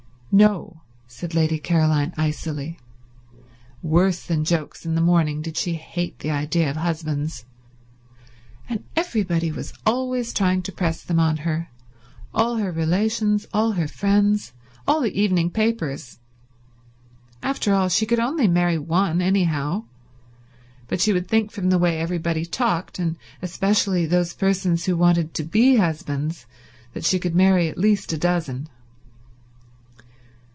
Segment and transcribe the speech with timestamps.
[0.33, 2.77] "No," said Lady Caroline icily.
[3.83, 7.43] Worse than jokes in the morning did she hate the idea of husbands.
[8.69, 14.53] And everybody was always trying to press them on her—all her relations, all her friends,
[14.87, 16.19] all the evening papers.
[17.43, 19.83] After all, she could only marry one, anyhow;
[20.87, 25.33] but you would think from the way everybody talked, and especially those persons who wanted
[25.33, 26.45] to be husbands,
[26.93, 28.69] that she could marry at least a dozen.